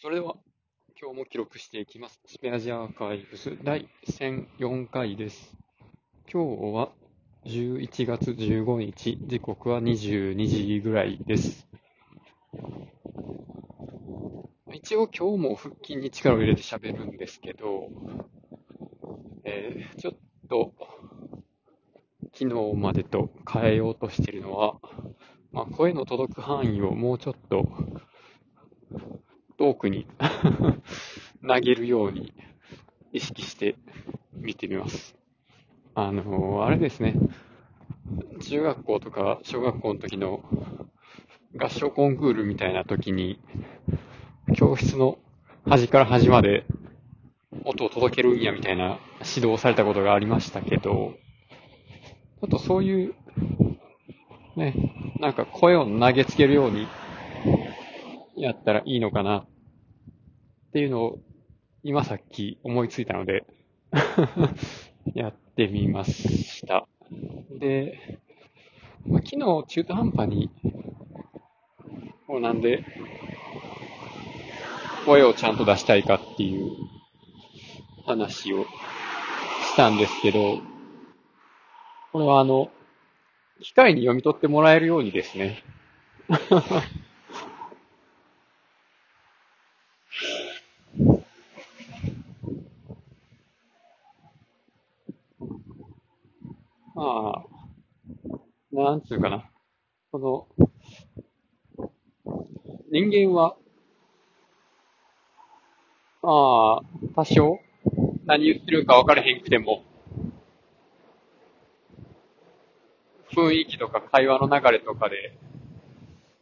[0.00, 0.36] それでは、
[1.02, 2.20] 今日も記録していきます。
[2.24, 5.56] スペアジアーカイブス第1004回です。
[6.32, 6.92] 今日は
[7.44, 11.66] 11月15日、時刻は22時ぐらいです。
[14.72, 17.88] 一応今日も腹筋に力を入れて喋るんですけど、
[19.42, 20.14] えーちょっ
[20.48, 20.74] と、
[22.34, 24.78] 昨日までと変えようとしているのは、
[25.50, 27.66] まあ、声の届く範囲をもうちょっと
[29.58, 30.06] 遠くに
[31.46, 32.32] 投げるように
[33.12, 33.74] 意識して
[34.32, 35.16] 見てみます。
[35.94, 37.14] あのあれですね。
[38.40, 40.44] 中学校とか小学校の時の
[41.56, 43.40] 合唱コンクールみたいな時に、
[44.54, 45.18] 教室の
[45.68, 46.64] 端から端まで
[47.64, 51.14] 音を届けるんやみたいな指導をされたことがありましたけど、
[52.40, 53.14] ちょっとそういう、
[54.54, 56.86] ね、なんか声を投げつけるように
[58.36, 59.46] やったらいいのかなっ
[60.72, 61.18] ていうのを
[61.82, 63.46] 今さっき思いついたので
[65.14, 66.86] やってみました。
[67.58, 68.20] で、
[69.06, 70.50] まあ、昨日中途半端に、
[72.26, 72.84] こうなんで
[75.06, 76.70] 声をちゃんと出したいかっていう
[78.04, 80.60] 話をしたんですけど、
[82.12, 82.70] これはあの、
[83.60, 85.62] 機械に読み取ってもらえるようにですね、
[96.98, 98.36] まあ、
[98.72, 99.48] なんつうかな。
[100.10, 100.48] この、
[102.90, 103.56] 人間は、
[106.22, 107.60] まあ、多少、
[108.26, 109.84] 何言ってるか分からへんくても、
[113.32, 115.38] 雰囲気とか会話の流れとかで、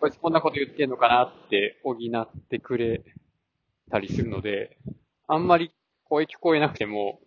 [0.00, 3.04] こいつこんなこと言ってんのかなって補ってくれ
[3.90, 4.78] たりするので、
[5.26, 5.74] あんまり
[6.04, 7.20] 声聞こえなくても、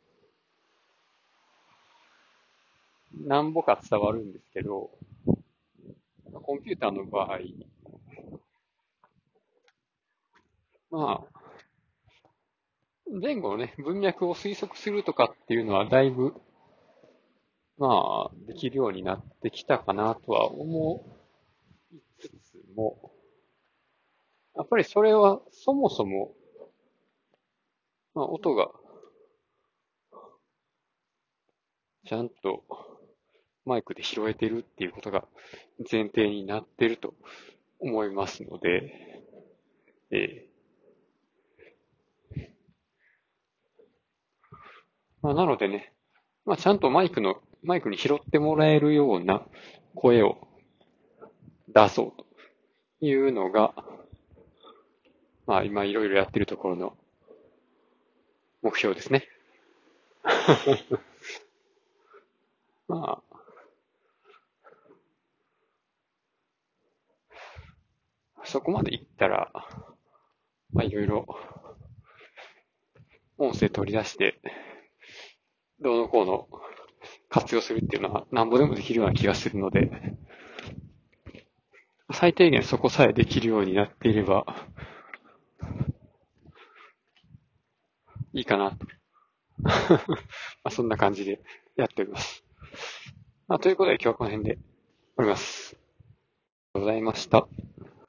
[3.25, 4.91] なんぼか伝わるんですけど、
[6.44, 7.40] コンピューターの場合、
[10.90, 11.31] まあ、
[13.22, 16.34] 前後のね、文脈を推測するとかっていうのはだいぶ、
[17.78, 21.06] まあ、できるようになってきたかなとは思
[21.94, 23.12] いつつも、
[24.56, 26.34] やっぱりそれはそもそも、
[28.13, 28.69] まあ、音が、
[32.06, 32.63] ちゃんと
[33.66, 35.25] マイクで拾えてるっていうことが
[35.91, 37.13] 前提になってると
[37.79, 38.94] 思いますので、
[40.11, 40.51] ええ
[45.21, 45.94] まあ、なのでね、
[46.45, 49.45] まあ、ちゃんとマイクの、マイクに拾ってもらえるような
[49.94, 50.47] 声を
[51.67, 52.23] 出そう
[53.00, 53.75] というのが、
[55.45, 56.97] まあ今いろいろやってるところの
[58.63, 59.27] 目標ですね。
[62.88, 63.31] まあ、
[68.51, 69.50] そこまでいったら、
[70.73, 71.25] まあいろいろ
[73.38, 74.41] 音声取り出して、
[75.79, 76.50] どうのこうの
[77.29, 79.89] 活用するっていうのはなんぼでもできるような気がするので、
[82.12, 84.45] 最低限そこさえできるようになっていれば、
[88.33, 88.85] いいかなと。
[89.63, 90.01] ま
[90.66, 91.41] あそんな感じで
[91.78, 92.44] やっております。
[93.47, 94.63] まあ、ということで今日はこの辺で終
[95.16, 95.78] わります。
[95.78, 95.83] ありが
[96.73, 97.47] とうございました。